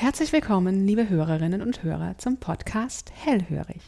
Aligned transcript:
Herzlich 0.00 0.32
willkommen, 0.32 0.86
liebe 0.86 1.10
Hörerinnen 1.10 1.60
und 1.60 1.82
Hörer, 1.82 2.16
zum 2.16 2.38
Podcast 2.38 3.12
Hellhörig. 3.14 3.82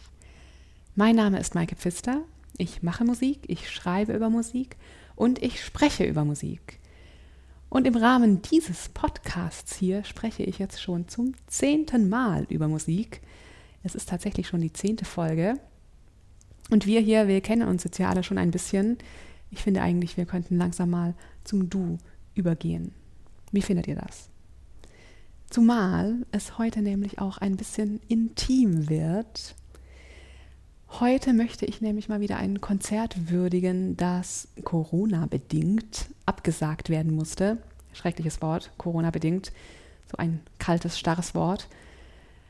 Mein 0.95 1.17
Name 1.17 1.41
ist 1.41 1.55
Maike 1.55 1.75
Pfister. 1.75 2.21
Ich 2.59 2.83
mache 2.83 3.03
Musik, 3.03 3.39
ich 3.47 3.71
schreibe 3.71 4.13
über 4.13 4.29
Musik 4.29 4.77
und 5.17 5.43
ich 5.43 5.65
spreche 5.65 6.05
über 6.05 6.27
Musik. 6.27 6.79
Und 7.71 7.87
im 7.87 7.97
Rahmen 7.97 8.43
dieses 8.43 8.91
Podcasts 8.91 9.75
hier 9.75 10.05
spreche 10.05 10.43
ich 10.43 10.59
jetzt 10.59 10.83
schon 10.83 11.09
zum 11.09 11.33
zehnten 11.47 12.11
Mal 12.11 12.45
über 12.51 12.69
Musik. 12.69 13.23
Es 13.83 13.95
ist 13.95 14.11
tatsächlich 14.11 14.49
schon 14.49 14.61
die 14.61 14.75
zehnte 14.75 15.07
Folge. 15.07 15.55
Und 16.69 16.85
wir 16.85 17.01
hier, 17.01 17.27
wir 17.27 17.41
kennen 17.41 17.67
uns 17.67 17.85
jetzt 17.85 17.97
ja 17.97 18.11
alle 18.11 18.23
schon 18.23 18.37
ein 18.37 18.51
bisschen. 18.51 18.99
Ich 19.51 19.63
finde 19.63 19.81
eigentlich, 19.81 20.19
wir 20.19 20.27
könnten 20.27 20.59
langsam 20.59 20.91
mal 20.91 21.15
zum 21.43 21.71
Du 21.71 21.97
übergehen. 22.35 22.93
Wie 23.51 23.63
findet 23.63 23.89
ihr 23.89 23.97
das? 23.97 24.29
Zumal 25.53 26.25
es 26.31 26.57
heute 26.57 26.81
nämlich 26.81 27.19
auch 27.19 27.37
ein 27.37 27.59
bisschen 27.59 28.01
intim 28.09 28.89
wird. 28.89 29.55
Heute 30.89 31.35
möchte 31.35 31.67
ich 31.67 31.83
nämlich 31.83 32.09
mal 32.09 32.21
wieder 32.21 32.39
ein 32.39 32.63
Konzert 32.63 33.31
würdigen, 33.31 33.95
das 33.99 34.49
Corona-bedingt 34.65 36.07
abgesagt 36.25 36.89
werden 36.89 37.15
musste. 37.15 37.59
Schreckliches 37.93 38.41
Wort, 38.41 38.71
Corona-bedingt. 38.79 39.53
So 40.11 40.17
ein 40.17 40.41
kaltes, 40.59 40.99
starres 40.99 41.35
Wort. 41.35 41.69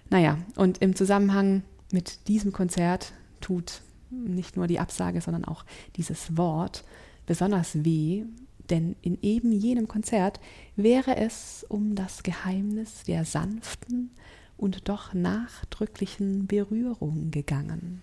Naja, 0.09 0.39
und 0.55 0.78
im 0.78 0.95
Zusammenhang 0.95 1.64
mit 1.91 2.28
diesem 2.28 2.53
Konzert 2.53 3.14
tut 3.41 3.83
nicht 4.11 4.56
nur 4.56 4.69
die 4.69 4.78
Absage, 4.78 5.20
sondern 5.20 5.45
auch 5.45 5.64
dieses 5.97 6.37
Wort 6.37 6.84
besonders 7.27 7.84
weh, 7.84 8.27
denn 8.70 8.96
in 9.02 9.18
eben 9.22 9.52
jenem 9.52 9.88
Konzert 9.88 10.40
wäre 10.76 11.16
es 11.16 11.64
um 11.68 11.94
das 11.94 12.22
Geheimnis 12.22 13.04
der 13.04 13.24
sanften 13.24 14.10
und 14.56 14.88
doch 14.88 15.14
nachdrücklichen 15.14 16.46
Berührung 16.46 17.30
gegangen. 17.30 18.02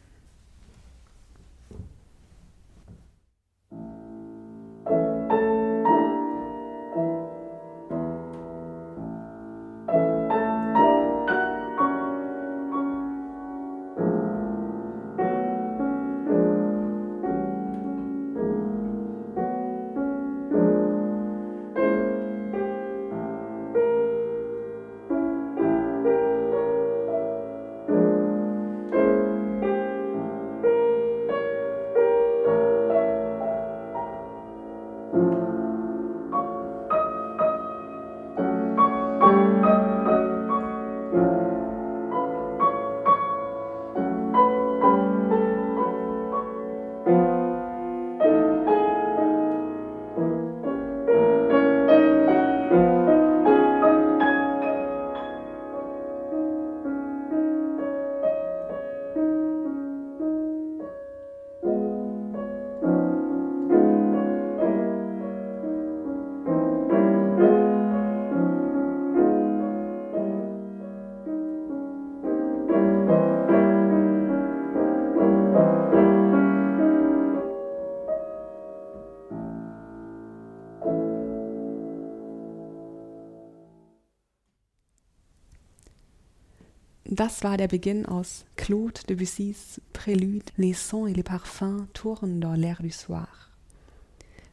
Das 87.20 87.44
war 87.44 87.58
der 87.58 87.68
Beginn 87.68 88.06
aus 88.06 88.46
Claude 88.56 89.02
Debussys 89.10 89.82
Prélude 89.92 90.46
Les 90.56 90.72
sons 90.72 91.06
et 91.06 91.14
les 91.14 91.22
parfums 91.22 91.86
tournent 91.92 92.40
dans 92.40 92.56
l'air 92.56 92.82
du 92.82 92.92
soir. 92.92 93.28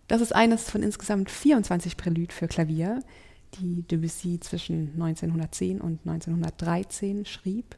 Das 0.08 0.20
ist 0.20 0.34
eines 0.34 0.68
von 0.68 0.82
insgesamt 0.82 1.30
24 1.30 1.96
Préludes 1.96 2.32
für 2.32 2.48
Klavier, 2.48 3.04
die 3.60 3.82
Debussy 3.82 4.40
zwischen 4.40 4.94
1910 5.00 5.80
und 5.80 6.00
1913 6.08 7.24
schrieb. 7.24 7.76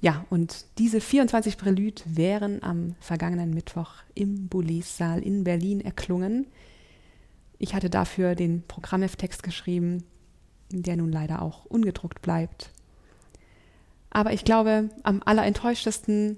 Ja, 0.00 0.24
und 0.30 0.64
diese 0.78 1.02
24 1.02 1.58
Préludes 1.58 2.02
wären 2.06 2.62
am 2.62 2.94
vergangenen 2.98 3.50
Mittwoch 3.50 3.96
im 4.14 4.48
Boulez-Saal 4.48 5.22
in 5.22 5.44
Berlin 5.44 5.82
erklungen. 5.82 6.46
Ich 7.58 7.74
hatte 7.74 7.90
dafür 7.90 8.36
den 8.36 8.62
Programmheft-Text 8.62 9.42
geschrieben, 9.42 10.04
der 10.70 10.96
nun 10.96 11.12
leider 11.12 11.42
auch 11.42 11.66
ungedruckt 11.66 12.22
bleibt. 12.22 12.70
Aber 14.12 14.32
ich 14.32 14.44
glaube, 14.44 14.90
am 15.02 15.22
allerenttäuschtesten 15.24 16.36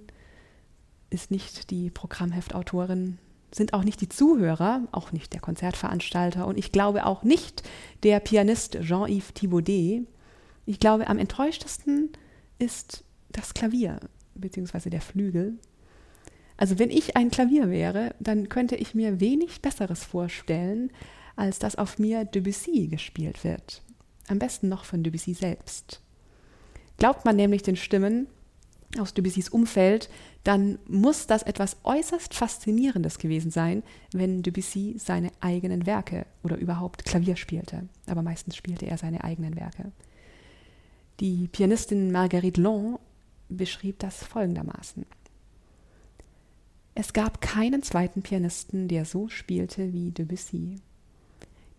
ist 1.10 1.30
nicht 1.30 1.70
die 1.70 1.90
Programmheftautorin, 1.90 3.18
sind 3.52 3.74
auch 3.74 3.84
nicht 3.84 4.00
die 4.00 4.08
Zuhörer, 4.08 4.82
auch 4.92 5.12
nicht 5.12 5.32
der 5.32 5.40
Konzertveranstalter 5.40 6.46
und 6.46 6.56
ich 6.56 6.72
glaube 6.72 7.04
auch 7.04 7.24
nicht 7.24 7.62
der 8.04 8.20
Pianist 8.20 8.78
Jean-Yves 8.80 9.34
Thibaudet. 9.34 10.06
Ich 10.66 10.80
glaube, 10.80 11.08
am 11.08 11.18
enttäuschtesten 11.18 12.10
ist 12.58 13.04
das 13.30 13.54
Klavier 13.54 14.00
bzw. 14.36 14.90
der 14.90 15.00
Flügel. 15.00 15.58
Also 16.56 16.78
wenn 16.78 16.90
ich 16.90 17.16
ein 17.16 17.30
Klavier 17.30 17.70
wäre, 17.70 18.14
dann 18.20 18.48
könnte 18.48 18.76
ich 18.76 18.94
mir 18.94 19.18
wenig 19.18 19.62
Besseres 19.62 20.04
vorstellen, 20.04 20.92
als 21.34 21.58
dass 21.58 21.74
auf 21.76 21.98
mir 21.98 22.24
Debussy 22.24 22.86
gespielt 22.86 23.42
wird. 23.42 23.82
Am 24.28 24.38
besten 24.38 24.68
noch 24.68 24.84
von 24.84 25.02
Debussy 25.02 25.34
selbst. 25.34 26.03
Glaubt 26.98 27.24
man 27.24 27.36
nämlich 27.36 27.62
den 27.62 27.76
Stimmen 27.76 28.28
aus 28.98 29.14
Debussys 29.14 29.48
Umfeld, 29.48 30.08
dann 30.44 30.78
muss 30.86 31.26
das 31.26 31.42
etwas 31.42 31.78
äußerst 31.84 32.34
Faszinierendes 32.34 33.18
gewesen 33.18 33.50
sein, 33.50 33.82
wenn 34.12 34.42
Debussy 34.42 34.96
seine 34.98 35.30
eigenen 35.40 35.86
Werke 35.86 36.26
oder 36.42 36.56
überhaupt 36.56 37.04
Klavier 37.04 37.36
spielte. 37.36 37.88
Aber 38.06 38.22
meistens 38.22 38.56
spielte 38.56 38.86
er 38.86 38.98
seine 38.98 39.24
eigenen 39.24 39.56
Werke. 39.56 39.90
Die 41.20 41.48
Pianistin 41.48 42.12
Marguerite 42.12 42.60
Long 42.60 42.98
beschrieb 43.48 43.98
das 44.00 44.22
folgendermaßen. 44.22 45.06
Es 46.94 47.12
gab 47.12 47.40
keinen 47.40 47.82
zweiten 47.82 48.22
Pianisten, 48.22 48.86
der 48.86 49.04
so 49.04 49.28
spielte 49.28 49.92
wie 49.92 50.12
Debussy. 50.12 50.76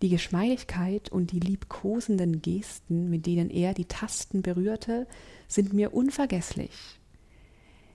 Die 0.02 0.10
Geschmeidigkeit 0.10 1.10
und 1.10 1.32
die 1.32 1.40
liebkosenden 1.40 2.42
Gesten, 2.42 3.10
mit 3.10 3.26
denen 3.26 3.50
er 3.50 3.74
die 3.74 3.86
Tasten 3.86 4.42
berührte, 4.42 5.08
sind 5.48 5.74
mir 5.74 5.94
unvergesslich. 5.94 7.00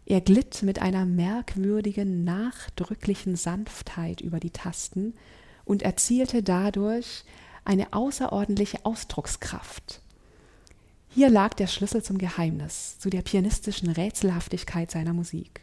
Er 0.07 0.21
glitt 0.21 0.63
mit 0.63 0.81
einer 0.81 1.05
merkwürdigen, 1.05 2.25
nachdrücklichen 2.25 3.37
Sanftheit 3.37 4.21
über 4.21 4.41
die 4.41 4.51
Tasten 4.51 5.15
und 5.65 5.83
erzielte 5.83 6.43
dadurch 6.43 7.25
eine 7.65 7.93
außerordentliche 7.93 8.85
Ausdruckskraft. 8.85 10.01
Hier 11.11 11.29
lag 11.29 11.55
der 11.55 11.67
Schlüssel 11.67 12.03
zum 12.03 12.19
Geheimnis, 12.19 12.99
zu 12.99 13.11
der 13.11 13.23
pianistischen 13.23 13.91
Rätselhaftigkeit 13.91 14.91
seiner 14.91 15.13
Musik. 15.13 15.61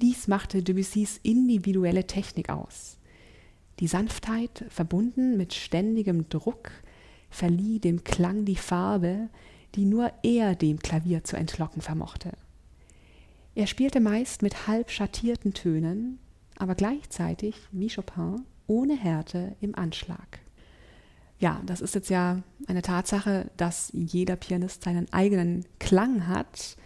Dies 0.00 0.28
machte 0.28 0.62
Debussys 0.62 1.18
individuelle 1.22 2.06
Technik 2.06 2.50
aus. 2.50 2.98
Die 3.80 3.88
Sanftheit, 3.88 4.64
verbunden 4.68 5.36
mit 5.36 5.54
ständigem 5.54 6.28
Druck, 6.28 6.70
verlieh 7.30 7.80
dem 7.80 8.04
Klang 8.04 8.44
die 8.44 8.56
Farbe, 8.56 9.28
die 9.74 9.84
nur 9.84 10.12
er 10.22 10.54
dem 10.54 10.78
Klavier 10.78 11.24
zu 11.24 11.36
entlocken 11.36 11.82
vermochte. 11.82 12.32
Er 13.56 13.66
spielte 13.66 14.00
meist 14.00 14.42
mit 14.42 14.66
halb 14.66 14.90
schattierten 14.90 15.54
Tönen, 15.54 16.18
aber 16.56 16.74
gleichzeitig, 16.74 17.56
wie 17.72 17.88
Chopin, 17.88 18.42
ohne 18.66 18.96
Härte 18.96 19.56
im 19.60 19.74
Anschlag. 19.74 20.40
Ja, 21.38 21.60
das 21.66 21.80
ist 21.80 21.94
jetzt 21.94 22.10
ja 22.10 22.42
eine 22.66 22.82
Tatsache, 22.82 23.50
dass 23.56 23.90
jeder 23.92 24.36
Pianist 24.36 24.84
seinen 24.84 25.12
eigenen 25.12 25.66
Klang 25.78 26.28
hat 26.28 26.76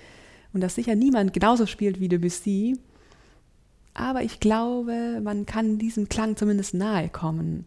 und 0.53 0.63
dass 0.63 0.75
sicher 0.75 0.95
niemand 0.95 1.33
genauso 1.33 1.67
spielt 1.67 2.01
wie 2.01 2.09
Debussy, 2.09 2.79
aber 3.99 4.23
ich 4.23 4.41
glaube, 4.41 5.21
man 5.23 5.47
kann 5.47 5.79
diesem 5.79 6.09
Klang 6.09 6.37
zumindest 6.37 6.75
nahe 6.75 7.09
kommen. 7.09 7.67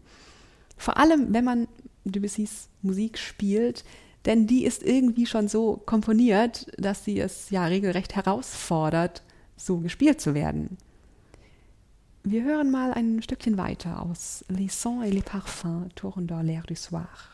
Vor 0.76 0.96
allem, 0.96 1.32
wenn 1.32 1.44
man 1.44 1.68
Debussys 2.04 2.68
Musik 2.82 3.18
spielt, 3.18 3.84
denn 4.24 4.46
die 4.46 4.64
ist 4.64 4.82
irgendwie 4.82 5.26
schon 5.26 5.48
so 5.48 5.82
komponiert, 5.84 6.66
dass 6.78 7.04
sie 7.04 7.18
es 7.20 7.50
ja 7.50 7.66
regelrecht 7.66 8.14
herausfordert, 8.14 9.22
so 9.56 9.78
gespielt 9.78 10.20
zu 10.20 10.34
werden. 10.34 10.78
Wir 12.24 12.44
hören 12.44 12.70
mal 12.70 12.92
ein 12.92 13.20
Stückchen 13.22 13.58
weiter 13.58 14.00
aus 14.02 14.44
Les 14.48 14.80
Sons 14.80 15.04
et 15.04 15.12
les 15.12 15.24
Parfums, 15.24 15.88
Tourne 15.96 16.26
dans 16.26 16.44
l'air 16.44 16.62
du 16.66 16.76
soir. 16.76 17.31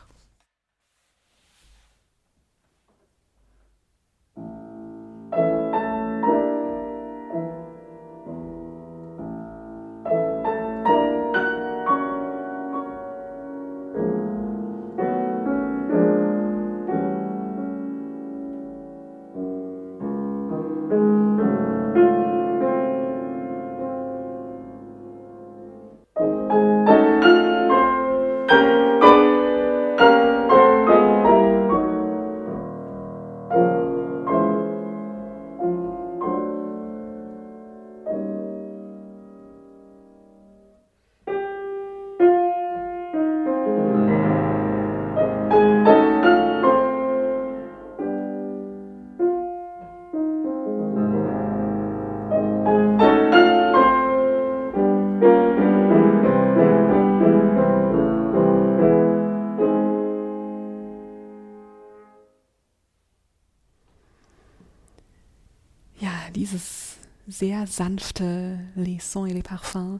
Dieses 66.69 66.97
sehr 67.27 67.67
sanfte 67.67 68.59
Les 68.75 68.99
Sons 68.99 69.27
et 69.27 69.33
les 69.33 69.43
Parfums, 69.43 69.99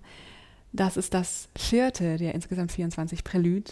das 0.71 0.97
ist 0.97 1.13
das 1.13 1.49
vierte 1.55 2.17
der 2.17 2.35
insgesamt 2.35 2.71
24 2.71 3.23
Prälude. 3.23 3.71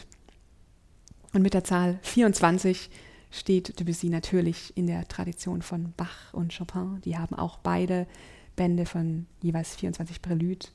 Und 1.33 1.41
mit 1.41 1.53
der 1.53 1.63
Zahl 1.63 1.99
24 2.01 2.89
steht 3.31 3.79
Debussy 3.79 4.09
natürlich 4.09 4.75
in 4.75 4.87
der 4.87 5.07
Tradition 5.07 5.61
von 5.61 5.93
Bach 5.95 6.33
und 6.33 6.55
Chopin. 6.55 7.01
Die 7.03 7.17
haben 7.17 7.35
auch 7.35 7.57
beide 7.59 8.07
Bände 8.55 8.85
von 8.85 9.27
jeweils 9.41 9.75
24 9.75 10.21
Prälude, 10.21 10.67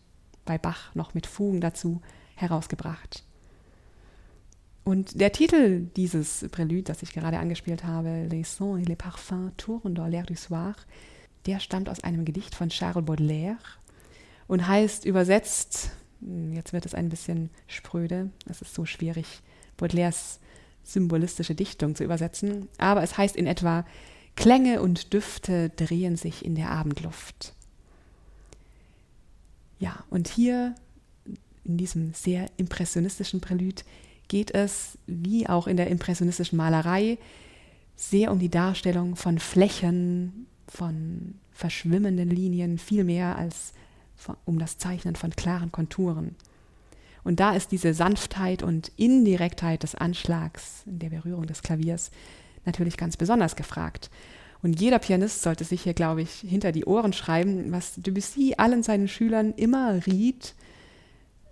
bei 0.45 0.59
Bach 0.59 0.95
noch 0.95 1.15
mit 1.15 1.27
Fugen 1.27 1.61
dazu, 1.61 2.01
herausgebracht. 2.37 3.25
Und 4.85 5.21
der 5.21 5.33
Titel 5.33 5.87
dieses 5.97 6.47
Prälude, 6.51 6.85
das 6.85 7.03
ich 7.03 7.13
gerade 7.13 7.39
angespielt 7.39 7.85
habe, 7.85 8.27
Les 8.29 8.57
Sons 8.57 8.81
et 8.81 8.89
les 8.89 8.97
Parfums 8.97 9.53
tournent 9.57 9.95
dans 9.95 10.09
l'air 10.09 10.27
du 10.27 10.37
soir, 10.37 10.75
der 11.47 11.61
stammt 11.61 11.89
aus 11.89 12.01
einem 12.01 12.25
Gedicht 12.25 12.55
von 12.55 12.69
Charles 12.69 13.05
Baudelaire 13.05 13.57
und 14.47 14.67
heißt 14.67 15.05
übersetzt, 15.05 15.91
hm, 16.21 16.53
jetzt 16.53 16.73
wird 16.73 16.87
es 16.87 16.95
ein 16.95 17.09
bisschen 17.09 17.51
spröde, 17.67 18.31
es 18.49 18.63
ist 18.63 18.75
so 18.75 18.85
schwierig, 18.85 19.43
Baudelaires 19.77 20.41
symbolistische 20.85 21.55
Dichtung 21.55 21.95
zu 21.95 22.05
übersetzen, 22.05 22.69
aber 22.79 23.03
es 23.03 23.17
heißt 23.17 23.37
in 23.37 23.47
etwa, 23.47 23.85
Klänge 24.35 24.81
und 24.81 25.13
Düfte 25.13 25.71
drehen 25.71 26.17
sich 26.17 26.45
in 26.45 26.55
der 26.55 26.71
Abendluft. 26.71 27.55
Ja, 29.79 30.05
und 30.11 30.29
hier 30.29 30.75
in 31.65 31.77
diesem 31.77 32.15
sehr 32.15 32.47
impressionistischen 32.57 33.41
Prälude 33.41 33.83
geht 34.29 34.53
es, 34.53 34.99
wie 35.07 35.49
auch 35.49 35.67
in 35.67 35.77
der 35.77 35.89
impressionistischen 35.89 36.57
Malerei, 36.57 37.19
sehr 37.95 38.33
um 38.33 38.39
die 38.39 38.49
Darstellung 38.49 39.17
von 39.17 39.39
Flächen, 39.39 40.47
von 40.73 41.35
verschwimmenden 41.53 42.31
Linien 42.31 42.79
viel 42.79 43.05
mehr 43.05 43.37
als 43.37 43.75
um 44.45 44.59
das 44.59 44.79
Zeichnen 44.79 45.17
von 45.17 45.31
klaren 45.31 45.71
Konturen. 45.71 46.37
Und 47.25 47.41
da 47.41 47.55
ist 47.55 47.73
diese 47.73 47.95
Sanftheit 47.95 48.63
und 48.63 48.91
Indirektheit 48.97 49.83
des 49.83 49.95
Anschlags 49.95 50.83
in 50.87 50.99
der 50.99 51.11
Berührung 51.11 51.47
des 51.47 51.63
Klaviers 51.63 52.11
natürlich 52.65 52.97
ganz 52.97 53.17
besonders 53.17 53.55
gefragt. 53.55 54.11
Und 54.63 54.81
jeder 54.81 54.99
Pianist 54.99 55.43
sollte 55.43 55.65
sich 55.65 55.83
hier, 55.83 55.95
glaube 55.95 56.23
ich, 56.23 56.33
hinter 56.41 56.73
die 56.73 56.85
Ohren 56.85 57.13
schreiben, 57.13 57.71
was 57.73 57.95
Debussy 57.97 58.55
allen 58.57 58.83
seinen 58.83 59.09
Schülern 59.09 59.53
immer 59.55 60.07
riet. 60.07 60.55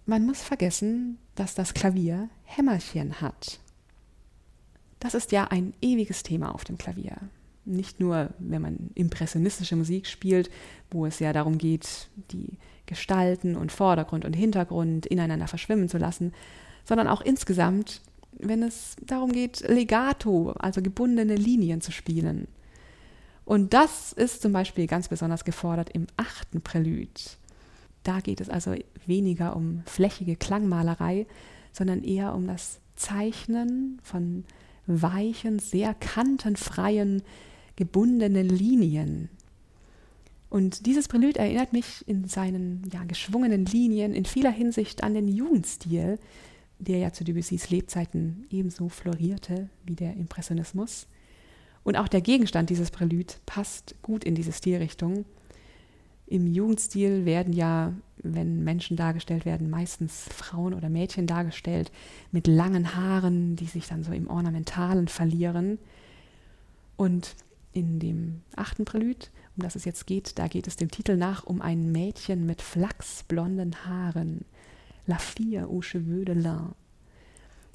Man 0.07 0.25
muss 0.25 0.41
vergessen, 0.43 1.19
dass 1.35 1.55
das 1.55 1.75
Klavier 1.75 2.31
Hämmerchen 2.45 3.21
hat. 3.21 3.59
Das 5.01 5.15
ist 5.15 5.33
ja 5.33 5.45
ein 5.45 5.75
ewiges 5.81 6.23
Thema 6.23 6.55
auf 6.55 6.65
dem 6.65 6.79
Klavier 6.79 7.17
nicht 7.65 8.01
nur, 8.01 8.31
wenn 8.39 8.63
man 8.63 8.91
impressionistische 8.95 9.77
Musik 9.77 10.07
spielt, 10.07 10.51
wo 10.91 11.07
es 11.07 11.19
ja 11.19 11.33
darum 11.33 11.59
geht, 11.59 12.09
die 12.33 12.59
Gestalten 12.87 13.57
und 13.57 13.71
Vordergrund 13.71 14.25
und 14.25 14.33
Hintergrund 14.33 15.07
ineinander 15.07 15.47
verschwimmen 15.47 15.89
zu 15.89 15.99
lassen, 15.99 16.33
sondern 16.85 17.07
auch 17.07 17.21
insgesamt, 17.21 18.01
wenn 18.33 18.63
es 18.63 18.97
darum 19.03 19.33
geht, 19.33 19.61
Legato, 19.69 20.51
also 20.59 20.83
gebundene 20.83 21.37
Linien 21.37 21.81
zu 21.81 21.93
spielen. 21.93 22.49
Und 23.45 23.75
das 23.75 24.13
ist 24.13 24.43
zum 24.43 24.53
Beispiel 24.53 24.87
ganz 24.87 25.09
besonders 25.09 25.45
gefordert 25.45 25.91
im 25.91 26.07
achten 26.17 26.61
Prälude. 26.63 27.21
Da 28.03 28.21
geht 28.21 28.41
es 28.41 28.49
also 28.49 28.75
weniger 29.07 29.57
um 29.57 29.83
flächige 29.87 30.37
Klangmalerei, 30.37 31.27
sondern 31.73 32.03
eher 32.03 32.35
um 32.35 32.47
das 32.47 32.81
Zeichnen 32.97 34.01
von 34.03 34.45
weichen, 34.87 35.59
sehr 35.59 35.95
kantenfreien 35.95 37.23
gebundene 37.77 38.43
Linien. 38.43 39.29
Und 40.49 40.87
dieses 40.87 41.07
Prälude 41.07 41.39
erinnert 41.39 41.73
mich 41.73 42.07
in 42.09 42.27
seinen 42.27 42.83
ja, 42.93 43.05
geschwungenen 43.05 43.67
Linien 43.67 44.15
in 44.15 44.25
vieler 44.25 44.51
Hinsicht 44.51 45.05
an 45.05 45.15
den 45.15 45.29
Jugendstil, 45.29 46.19
der 46.81 46.99
ja 46.99 47.13
zu 47.13 47.25
Debussys 47.25 47.71
Lebzeiten 47.71 48.47
ebenso 48.51 48.89
florierte 48.89 49.69
wie 49.87 49.95
der 49.95 50.15
Impressionismus. 50.15 51.07
Und 51.85 51.97
auch 51.97 52.09
der 52.09 52.21
Gegenstand 52.21 52.69
dieses 52.69 52.91
Prälude 52.91 53.35
passt 53.47 53.95
gut 54.03 54.25
in 54.25 54.35
diese 54.35 54.53
Stilrichtung. 54.53 55.25
Im 56.27 56.47
Jugendstil 56.47 57.25
werden 57.25 57.53
ja, 57.53 57.93
wenn 58.23 58.63
Menschen 58.65 58.97
dargestellt 58.97 59.45
werden, 59.45 59.71
meistens 59.71 60.25
Frauen 60.35 60.75
oder 60.75 60.89
Mädchen 60.89 61.27
dargestellt 61.27 61.91
mit 62.33 62.47
langen 62.47 62.95
Haaren, 62.97 63.57
die 63.57 63.67
sich 63.67 63.89
dann 63.89 64.05
so 64.05 64.13
im 64.13 64.29
Ornamentalen 64.29 65.09
verlieren. 65.09 65.79
Und 66.97 67.35
in 67.73 67.99
dem 67.99 68.43
achten 68.57 68.85
Prälude, 68.85 69.27
um 69.57 69.63
das 69.63 69.77
es 69.77 69.85
jetzt 69.85 70.07
geht, 70.07 70.39
da 70.39 70.49
geht 70.49 70.67
es 70.67 70.77
dem 70.77 70.91
Titel 70.91 71.17
nach 71.17 71.45
um 71.45 71.61
ein 71.63 71.93
Mädchen 71.93 72.47
mit 72.47 72.63
flachsblonden 72.63 73.87
Haaren. 73.87 74.45
La 75.07 75.19
fille 75.19 75.67
aux 75.67 75.83
cheveux 75.83 76.25
de 76.25 76.35
lin. 76.35 76.75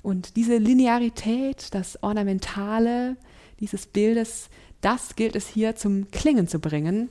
Und 0.02 0.36
diese 0.36 0.58
Linearität, 0.58 1.74
das 1.74 2.02
Ornamentale 2.04 3.18
dieses 3.60 3.88
Bildes, 3.88 4.50
das 4.82 5.16
gilt 5.16 5.36
es 5.36 5.48
hier 5.48 5.76
zum 5.76 6.12
Klingen 6.12 6.48
zu 6.48 6.60
bringen. 6.60 7.10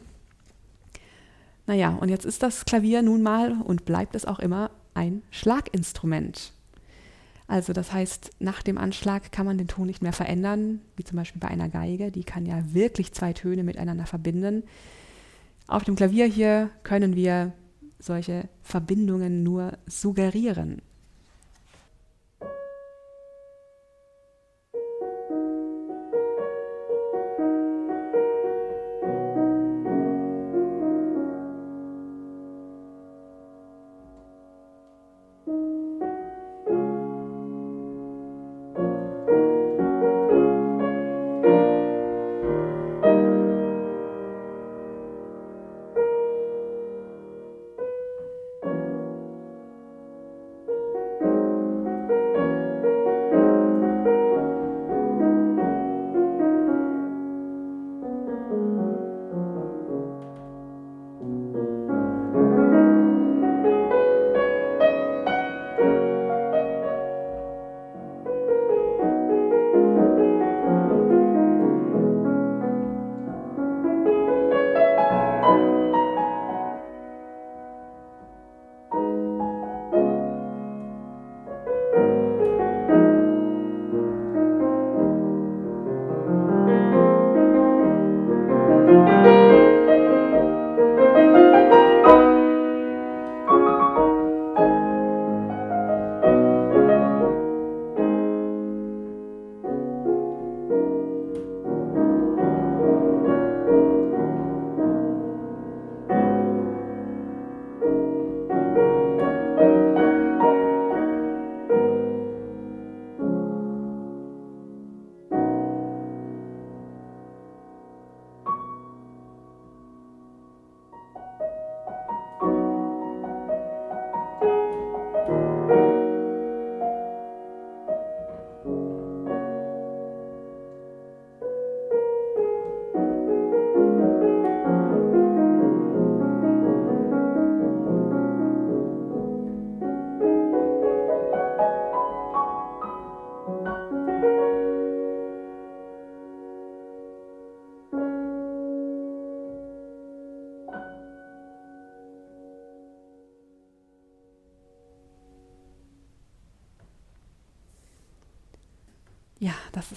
Naja, 1.66 1.90
und 1.90 2.08
jetzt 2.08 2.24
ist 2.24 2.42
das 2.42 2.64
Klavier 2.64 3.02
nun 3.02 3.22
mal 3.22 3.60
und 3.62 3.84
bleibt 3.84 4.14
es 4.14 4.24
auch 4.24 4.38
immer 4.38 4.70
ein 4.94 5.22
Schlaginstrument. 5.30 6.53
Also 7.46 7.72
das 7.72 7.92
heißt, 7.92 8.30
nach 8.38 8.62
dem 8.62 8.78
Anschlag 8.78 9.30
kann 9.30 9.44
man 9.44 9.58
den 9.58 9.68
Ton 9.68 9.86
nicht 9.86 10.02
mehr 10.02 10.14
verändern, 10.14 10.80
wie 10.96 11.04
zum 11.04 11.16
Beispiel 11.16 11.40
bei 11.40 11.48
einer 11.48 11.68
Geige, 11.68 12.10
die 12.10 12.24
kann 12.24 12.46
ja 12.46 12.62
wirklich 12.72 13.12
zwei 13.12 13.32
Töne 13.32 13.64
miteinander 13.64 14.06
verbinden. 14.06 14.64
Auf 15.66 15.84
dem 15.84 15.94
Klavier 15.94 16.26
hier 16.26 16.70
können 16.82 17.16
wir 17.16 17.52
solche 17.98 18.48
Verbindungen 18.62 19.42
nur 19.42 19.72
suggerieren. 19.86 20.82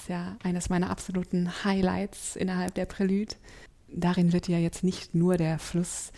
Ist 0.07 0.11
ja 0.11 0.37
eines 0.41 0.69
meiner 0.69 0.89
absoluten 0.89 1.65
Highlights 1.65 2.37
innerhalb 2.37 2.73
der 2.75 2.85
Prelude. 2.85 3.35
Darin 3.89 4.31
wird 4.31 4.47
ja 4.47 4.57
jetzt 4.57 4.81
nicht 4.81 5.13
nur 5.13 5.35
der 5.35 5.59
Fluss 5.59 6.13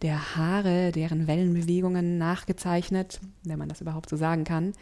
der 0.00 0.36
Haare, 0.36 0.90
deren 0.90 1.26
Wellenbewegungen 1.26 2.16
nachgezeichnet, 2.16 3.20
wenn 3.44 3.58
man 3.58 3.68
das 3.68 3.82
überhaupt 3.82 4.08
so 4.08 4.16
sagen 4.16 4.44
kann, 4.44 4.72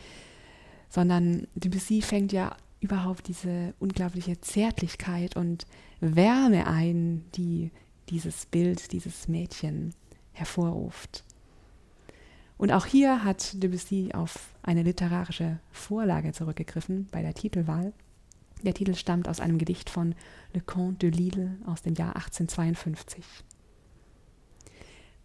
sondern 0.88 1.48
Debussy 1.56 2.00
fängt 2.00 2.32
ja 2.32 2.56
überhaupt 2.78 3.26
diese 3.26 3.74
unglaubliche 3.80 4.40
Zärtlichkeit 4.40 5.36
und 5.36 5.66
Wärme 5.98 6.68
ein, 6.68 7.24
die 7.34 7.72
dieses 8.08 8.46
Bild, 8.46 8.92
dieses 8.92 9.26
Mädchen 9.26 9.94
hervorruft. 10.32 11.24
Und 12.56 12.70
auch 12.70 12.86
hier 12.86 13.24
hat 13.24 13.60
Debussy 13.60 14.10
auf 14.14 14.54
eine 14.62 14.84
literarische 14.84 15.58
Vorlage 15.72 16.30
zurückgegriffen 16.30 17.08
bei 17.10 17.20
der 17.20 17.34
Titelwahl. 17.34 17.92
Der 18.64 18.72
Titel 18.72 18.94
stammt 18.94 19.28
aus 19.28 19.40
einem 19.40 19.58
Gedicht 19.58 19.90
von 19.90 20.14
Le 20.54 20.60
Comte 20.60 21.10
de 21.10 21.18
Lille 21.18 21.58
aus 21.66 21.82
dem 21.82 21.94
Jahr 21.94 22.16
1852. 22.16 23.22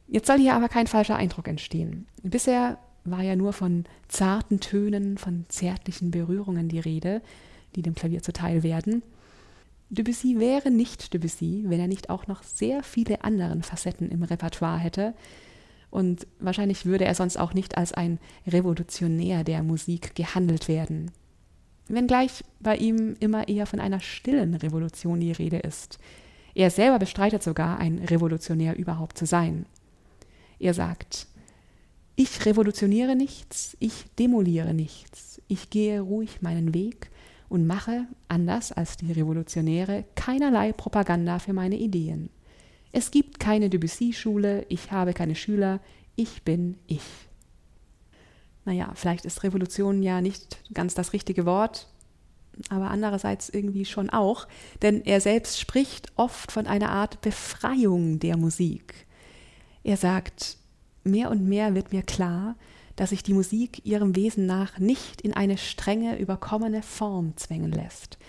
Jetzt 0.07 0.27
soll 0.27 0.39
hier 0.39 0.55
aber 0.55 0.67
kein 0.67 0.87
falscher 0.87 1.15
Eindruck 1.15 1.47
entstehen. 1.47 2.05
Bisher 2.21 2.79
war 3.05 3.21
ja 3.21 3.37
nur 3.37 3.53
von 3.53 3.85
zarten 4.09 4.59
Tönen, 4.59 5.17
von 5.17 5.45
zärtlichen 5.47 6.11
Berührungen 6.11 6.67
die 6.67 6.79
Rede, 6.79 7.21
die 7.75 7.81
dem 7.81 7.95
Klavier 7.95 8.21
zuteil 8.21 8.61
werden. 8.63 9.03
Debussy 9.89 10.39
wäre 10.39 10.69
nicht 10.69 11.13
Debussy, 11.13 11.63
wenn 11.65 11.79
er 11.79 11.87
nicht 11.87 12.09
auch 12.09 12.27
noch 12.27 12.43
sehr 12.43 12.83
viele 12.83 13.23
andere 13.23 13.61
Facetten 13.63 14.09
im 14.09 14.23
Repertoire 14.23 14.79
hätte. 14.79 15.13
Und 15.91 16.27
wahrscheinlich 16.39 16.85
würde 16.85 17.05
er 17.05 17.15
sonst 17.15 17.37
auch 17.37 17.53
nicht 17.53 17.77
als 17.77 17.93
ein 17.93 18.19
Revolutionär 18.45 19.43
der 19.43 19.63
Musik 19.63 20.13
gehandelt 20.13 20.67
werden. 20.67 21.11
Wenngleich 21.89 22.43
bei 22.59 22.77
ihm 22.77 23.15
immer 23.19 23.47
eher 23.47 23.65
von 23.65 23.79
einer 23.79 23.99
stillen 23.99 24.53
Revolution 24.53 25.19
die 25.19 25.31
Rede 25.31 25.57
ist. 25.57 25.99
Er 26.55 26.69
selber 26.69 26.99
bestreitet 26.99 27.43
sogar, 27.43 27.79
ein 27.79 27.99
Revolutionär 27.99 28.77
überhaupt 28.77 29.17
zu 29.17 29.25
sein. 29.25 29.65
Er 30.59 30.73
sagt, 30.73 31.27
ich 32.15 32.45
revolutioniere 32.45 33.15
nichts, 33.15 33.77
ich 33.79 34.05
demoliere 34.17 34.73
nichts, 34.73 35.41
ich 35.47 35.69
gehe 35.69 36.01
ruhig 36.01 36.41
meinen 36.41 36.73
Weg 36.73 37.09
und 37.47 37.65
mache, 37.65 38.05
anders 38.27 38.71
als 38.71 38.97
die 38.97 39.11
Revolutionäre, 39.11 40.05
keinerlei 40.15 40.73
Propaganda 40.73 41.39
für 41.39 41.53
meine 41.53 41.77
Ideen. 41.77 42.29
Es 42.91 43.11
gibt 43.11 43.39
keine 43.39 43.69
Debussy-Schule, 43.69 44.65
ich 44.69 44.91
habe 44.91 45.13
keine 45.13 45.35
Schüler, 45.35 45.79
ich 46.15 46.43
bin 46.43 46.75
ich. 46.87 47.28
Naja, 48.69 48.91
vielleicht 48.93 49.25
ist 49.25 49.41
Revolution 49.41 50.03
ja 50.03 50.21
nicht 50.21 50.59
ganz 50.75 50.93
das 50.93 51.11
richtige 51.11 51.47
Wort, 51.47 51.87
aber 52.69 52.91
andererseits 52.91 53.49
irgendwie 53.49 53.83
schon 53.83 54.11
auch, 54.11 54.47
denn 54.83 55.03
er 55.05 55.21
selbst 55.21 55.59
spricht 55.59 56.11
oft 56.17 56.51
von 56.51 56.67
einer 56.67 56.91
Art 56.91 57.19
Befreiung 57.21 58.19
der 58.19 58.37
Musik. 58.37 59.07
Er 59.83 59.97
sagt, 59.97 60.57
mehr 61.03 61.31
und 61.31 61.47
mehr 61.47 61.73
wird 61.73 61.91
mir 61.91 62.03
klar, 62.03 62.55
dass 62.95 63.09
sich 63.09 63.23
die 63.23 63.33
Musik 63.33 63.83
ihrem 63.87 64.15
Wesen 64.15 64.45
nach 64.45 64.77
nicht 64.77 65.21
in 65.21 65.33
eine 65.33 65.57
strenge, 65.57 66.19
überkommene 66.19 66.83
Form 66.83 67.35
zwängen 67.37 67.71
lässt. 67.71 68.19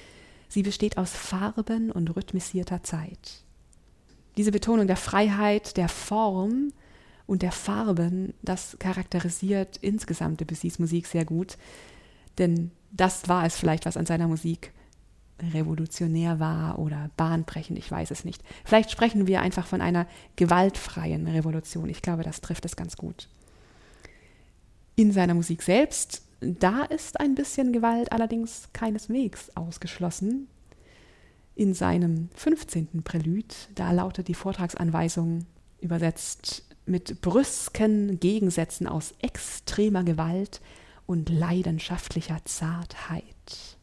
Sie 0.49 0.63
besteht 0.63 0.97
aus 0.97 1.13
Farben 1.13 1.91
und 1.91 2.17
rhythmisierter 2.17 2.83
Zeit. 2.83 3.45
Diese 4.39 4.53
Betonung 4.53 4.87
der 4.87 4.97
Freiheit, 4.97 5.77
der 5.77 5.91
Form 5.91 6.73
und 7.31 7.43
der 7.43 7.53
Farben, 7.53 8.35
das 8.43 8.77
charakterisiert 8.81 9.77
insgesamt 9.77 10.41
Debussys 10.41 10.81
Musik 10.81 11.07
sehr 11.07 11.25
gut, 11.25 11.59
denn 12.39 12.73
das 12.91 13.29
war 13.29 13.47
es 13.47 13.57
vielleicht, 13.57 13.87
was 13.87 13.97
an 13.97 14.05
seiner 14.05 14.27
Musik 14.27 14.73
revolutionär 15.41 16.41
war 16.41 16.81
oder 16.81 17.09
bahnbrechend, 17.17 17.79
ich 17.79 17.89
weiß 17.89 18.11
es 18.11 18.25
nicht. 18.25 18.43
Vielleicht 18.65 18.91
sprechen 18.91 19.29
wir 19.29 19.43
einfach 19.43 19.65
von 19.65 19.81
einer 19.81 20.09
gewaltfreien 20.35 21.29
Revolution. 21.29 21.89
Ich 21.89 22.03
glaube, 22.03 22.25
das 22.25 22.41
trifft 22.41 22.65
es 22.65 22.75
ganz 22.75 22.97
gut. 22.97 23.29
In 24.97 25.13
seiner 25.13 25.35
Musik 25.35 25.63
selbst, 25.63 26.23
da 26.41 26.83
ist 26.83 27.21
ein 27.21 27.37
bisschen 27.37 27.73
Gewalt 27.73 28.11
allerdings 28.11 28.71
keineswegs 28.73 29.55
ausgeschlossen. 29.55 30.49
In 31.55 31.75
seinem 31.75 32.29
15. 32.35 33.05
Prälud, 33.05 33.55
da 33.77 33.93
lautet 33.93 34.27
die 34.27 34.35
Vortragsanweisung 34.35 35.47
übersetzt 35.81 36.65
mit 36.91 37.21
brüsken 37.21 38.21
Gegensätzen 38.21 38.87
aus 38.87 39.15
extremer 39.21 40.05
Gewalt 40.05 40.61
und 41.07 41.29
leidenschaftlicher 41.29 42.39
Zartheit. 42.45 43.79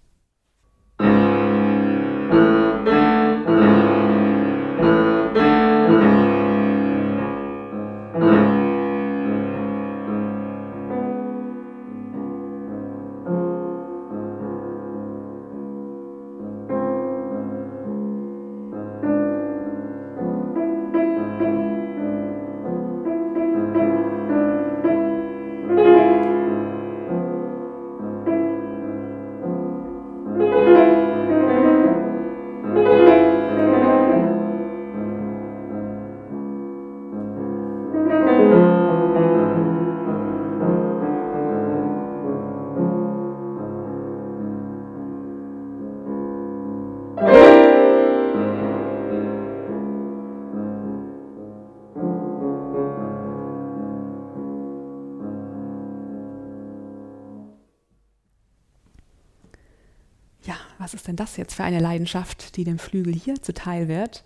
Was 60.78 60.94
ist 60.94 61.08
denn 61.08 61.16
das 61.16 61.38
jetzt 61.38 61.56
für 61.56 61.64
eine 61.64 61.80
Leidenschaft, 61.80 62.56
die 62.56 62.64
dem 62.64 62.80
Flügel 62.80 63.14
hier 63.14 63.42
zuteil 63.42 63.88
wird? 63.88 64.24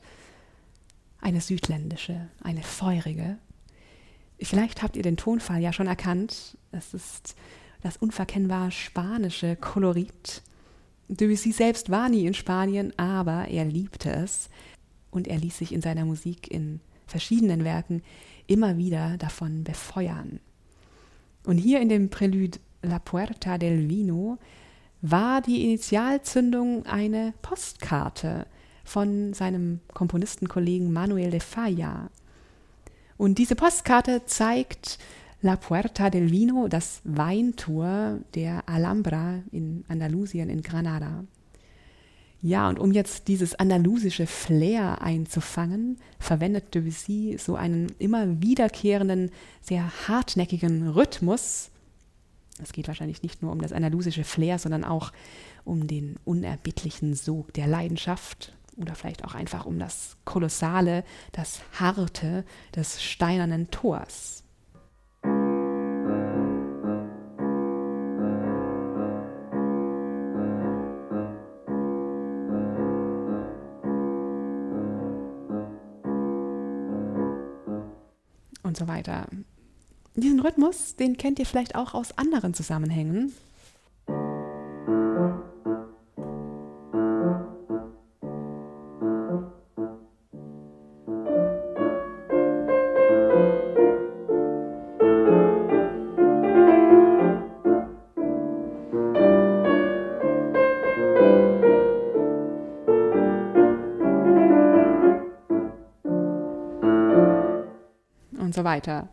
Eine 1.20 1.42
südländische, 1.42 2.30
eine 2.44 2.64
feurige. 2.64 3.38
Vielleicht 4.40 4.82
habt 4.82 4.98
ihr 4.98 5.04
den 5.04 5.18
Tonfall 5.18 5.62
ja 5.62 5.72
schon 5.72 5.88
erkannt. 5.88 6.58
Es 6.72 6.94
ist 6.94 7.36
das 7.82 7.98
unverkennbar 7.98 8.72
spanische 8.72 9.56
Kolorit. 9.56 10.42
Debussy 11.08 11.52
selbst 11.52 11.90
war 11.90 12.10
nie 12.10 12.26
in 12.26 12.34
Spanien, 12.34 12.98
aber 12.98 13.48
er 13.50 13.66
liebte 13.66 14.12
es 14.12 14.50
und 15.12 15.28
er 15.28 15.38
ließ 15.38 15.58
sich 15.58 15.74
in 15.74 15.82
seiner 15.82 16.06
Musik 16.06 16.50
in 16.50 16.80
verschiedenen 17.06 17.64
Werken 17.64 18.02
immer 18.48 18.78
wieder 18.78 19.18
davon 19.18 19.64
befeuern. 19.64 20.40
Und 21.46 21.58
hier 21.58 21.82
in 21.82 21.90
dem 21.90 22.10
Prälude 22.10 22.60
La 22.82 23.00
Puerta 23.00 23.58
del 23.58 23.90
Vino 23.90 24.38
war 25.02 25.42
die 25.42 25.64
Initialzündung 25.64 26.86
eine 26.86 27.34
Postkarte 27.42 28.46
von 28.84 29.34
seinem 29.34 29.80
Komponistenkollegen 29.94 30.92
Manuel 30.94 31.32
de 31.32 31.40
Falla. 31.40 32.10
Und 33.18 33.38
diese 33.38 33.56
Postkarte 33.56 34.26
zeigt 34.26 35.00
La 35.42 35.56
Puerta 35.56 36.10
del 36.10 36.30
Vino, 36.32 36.68
das 36.68 37.02
Weintor 37.04 38.20
der 38.36 38.70
Alhambra 38.70 39.40
in 39.52 39.84
Andalusien 39.88 40.50
in 40.50 40.62
Granada. 40.62 41.24
Ja, 42.44 42.70
und 42.70 42.80
um 42.80 42.92
jetzt 42.92 43.28
dieses 43.28 43.56
andalusische 43.56 44.28
Flair 44.28 45.02
einzufangen, 45.02 45.98
verwendet 46.20 46.74
Debussy 46.74 47.38
so 47.40 47.56
einen 47.56 47.92
immer 47.98 48.42
wiederkehrenden, 48.42 49.32
sehr 49.62 50.08
hartnäckigen 50.08 50.90
Rhythmus, 50.90 51.71
es 52.62 52.74
geht 52.74 52.88
wahrscheinlich 52.88 53.24
nicht 53.24 53.42
nur 53.42 53.52
um 53.52 53.62
das 53.62 53.74
andalusische 53.74 54.24
Flair, 54.24 54.60
sondern 54.60 54.84
auch 54.84 55.12
um 55.64 55.88
den 55.88 56.16
unerbittlichen 56.26 57.14
Sog 57.14 57.54
der 57.54 57.68
Leidenschaft 57.68 58.54
oder 58.78 58.96
vielleicht 58.96 59.24
auch 59.26 59.36
einfach 59.36 59.66
um 59.66 59.80
das 59.80 60.18
Kolossale, 60.26 61.04
das 61.32 61.62
Harte 61.80 62.46
des 62.76 63.02
steinernen 63.02 63.70
Tors. 63.70 64.44
und 78.64 78.78
so 78.78 78.88
weiter 78.88 79.28
diesen 80.16 80.40
Rhythmus, 80.42 80.96
den 80.96 81.18
kennt 81.18 81.40
ihr 81.40 81.46
vielleicht 81.46 81.76
auch 81.76 81.94
aus 81.94 82.18
anderen 82.18 82.54
Zusammenhängen. 82.54 83.34
und 108.52 108.56
so 108.56 108.64
weiter. 108.66 109.08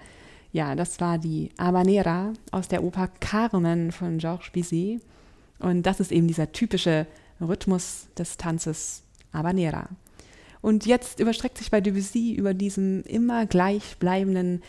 Ja, 0.53 0.75
das 0.75 1.01
war 1.01 1.19
die 1.19 1.51
Habanera 1.59 2.33
aus 2.51 2.69
der 2.69 2.83
Oper 2.83 3.09
Carmen 3.21 3.93
von 3.93 4.19
Georges 4.19 4.51
Bizet. 4.51 5.01
Und 5.59 5.83
das 5.85 6.01
ist 6.01 6.13
eben 6.13 6.29
dieser 6.29 6.53
typische 6.53 7.07
Rhythmus 7.41 8.09
des 8.17 8.37
Tanzes 8.37 9.03
Habanera. 9.33 9.89
Und 10.61 10.87
jetzt 10.87 11.21
überstreckt 11.21 11.59
sich 11.59 11.71
bei 11.71 11.81
Debussy 11.81 12.33
über 12.33 12.55
diesem 12.55 13.03
immer 13.03 13.47
gleichbleibenden, 13.47 14.63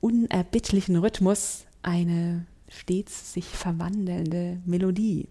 unerbittlichen 0.00 0.96
Rhythmus 0.96 1.64
eine 1.82 2.46
stets 2.68 3.32
sich 3.32 3.46
verwandelnde 3.46 4.60
Melodie. 4.66 5.28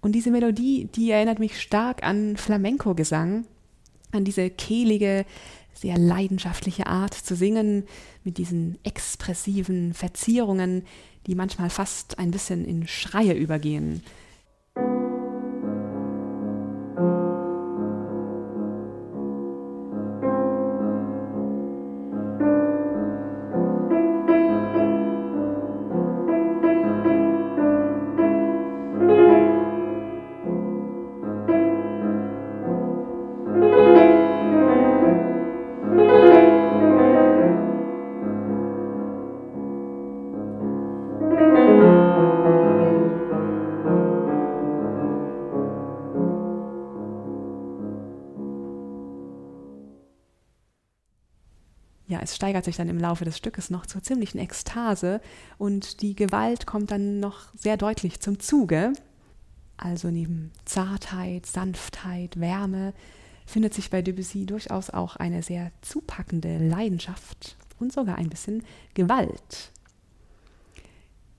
Und 0.00 0.12
diese 0.12 0.30
Melodie, 0.30 0.88
die 0.94 1.10
erinnert 1.10 1.38
mich 1.38 1.60
stark 1.60 2.02
an 2.02 2.36
Flamenco-Gesang, 2.36 3.46
an 4.12 4.24
diese 4.24 4.50
kehlige, 4.50 5.24
sehr 5.74 5.98
leidenschaftliche 5.98 6.86
Art 6.86 7.14
zu 7.14 7.36
singen, 7.36 7.84
mit 8.22 8.38
diesen 8.38 8.78
expressiven 8.84 9.94
Verzierungen, 9.94 10.84
die 11.26 11.34
manchmal 11.34 11.70
fast 11.70 12.18
ein 12.18 12.30
bisschen 12.30 12.64
in 12.64 12.86
Schreie 12.86 13.34
übergehen. 13.34 14.02
Es 52.08 52.36
steigert 52.36 52.64
sich 52.64 52.76
dann 52.76 52.88
im 52.88 52.98
Laufe 52.98 53.24
des 53.24 53.36
Stückes 53.36 53.70
noch 53.70 53.86
zur 53.86 54.02
ziemlichen 54.02 54.38
Ekstase 54.38 55.20
und 55.58 56.02
die 56.02 56.14
Gewalt 56.14 56.66
kommt 56.66 56.90
dann 56.90 57.20
noch 57.20 57.52
sehr 57.54 57.76
deutlich 57.76 58.20
zum 58.20 58.38
Zuge. 58.38 58.92
Also 59.76 60.10
neben 60.10 60.52
Zartheit, 60.64 61.46
Sanftheit, 61.46 62.38
Wärme 62.38 62.92
findet 63.46 63.74
sich 63.74 63.90
bei 63.90 64.02
Debussy 64.02 64.46
durchaus 64.46 64.90
auch 64.90 65.16
eine 65.16 65.42
sehr 65.42 65.70
zupackende 65.82 66.58
Leidenschaft 66.58 67.56
und 67.78 67.92
sogar 67.92 68.16
ein 68.16 68.30
bisschen 68.30 68.62
Gewalt. 68.94 69.72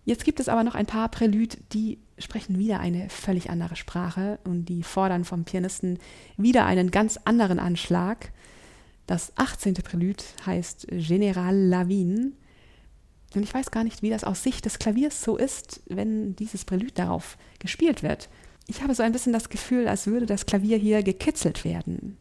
Jetzt 0.03 0.23
gibt 0.23 0.39
es 0.39 0.49
aber 0.49 0.63
noch 0.63 0.75
ein 0.75 0.85
paar 0.85 1.09
Prälude, 1.09 1.57
die 1.73 1.97
sprechen 2.19 2.59
wieder 2.59 2.79
eine 2.79 3.09
völlig 3.09 3.49
andere 3.49 3.75
Sprache 3.75 4.39
und 4.43 4.65
die 4.65 4.83
fordern 4.83 5.25
vom 5.25 5.43
Pianisten 5.43 5.99
wieder 6.37 6.65
einen 6.65 6.91
ganz 6.91 7.19
anderen 7.25 7.59
Anschlag. 7.59 8.31
Das 9.07 9.31
18. 9.35 9.75
Prälude 9.75 10.23
heißt 10.45 10.87
General 10.89 11.55
Lavigne. 11.55 12.31
Und 13.35 13.43
ich 13.43 13.53
weiß 13.53 13.69
gar 13.71 13.83
nicht, 13.83 14.01
wie 14.01 14.09
das 14.09 14.23
aus 14.23 14.43
Sicht 14.43 14.65
des 14.65 14.79
Klaviers 14.79 15.21
so 15.21 15.37
ist, 15.37 15.81
wenn 15.87 16.35
dieses 16.35 16.65
Prälude 16.65 16.93
darauf 16.93 17.37
gespielt 17.59 18.01
wird. 18.01 18.29
Ich 18.67 18.81
habe 18.81 18.95
so 18.95 19.03
ein 19.03 19.11
bisschen 19.11 19.33
das 19.33 19.49
Gefühl, 19.49 19.87
als 19.87 20.07
würde 20.07 20.25
das 20.25 20.45
Klavier 20.45 20.77
hier 20.77 21.03
gekitzelt 21.03 21.65
werden. 21.65 22.17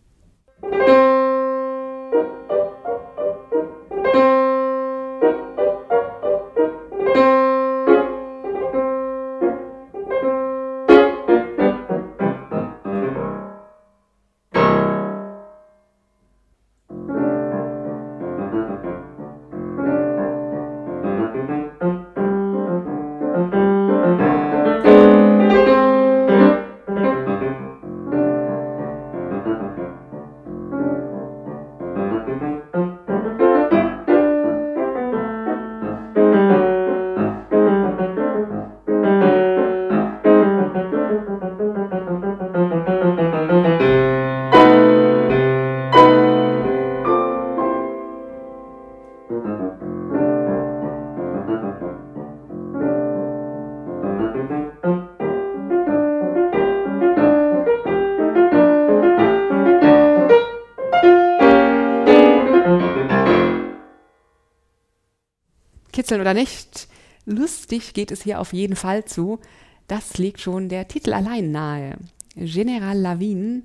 Kitzeln 66.04 66.20
oder 66.20 66.34
nicht, 66.34 66.86
lustig 67.24 67.94
geht 67.94 68.10
es 68.10 68.22
hier 68.22 68.38
auf 68.38 68.52
jeden 68.52 68.76
Fall 68.76 69.06
zu. 69.06 69.40
Das 69.88 70.18
legt 70.18 70.38
schon 70.38 70.68
der 70.68 70.86
Titel 70.86 71.14
allein 71.14 71.50
nahe. 71.50 71.96
General 72.36 72.98
Lavigne, 72.98 73.62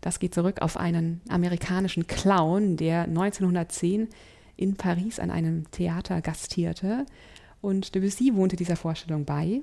das 0.00 0.18
geht 0.18 0.32
zurück 0.32 0.62
auf 0.62 0.78
einen 0.78 1.20
amerikanischen 1.28 2.06
Clown, 2.06 2.78
der 2.78 3.02
1910 3.02 4.08
in 4.56 4.76
Paris 4.76 5.20
an 5.20 5.30
einem 5.30 5.70
Theater 5.70 6.22
gastierte. 6.22 7.04
Und 7.60 7.94
Debussy 7.94 8.34
wohnte 8.36 8.56
dieser 8.56 8.76
Vorstellung 8.76 9.26
bei. 9.26 9.60